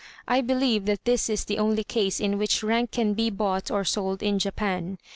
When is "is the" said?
1.29-1.59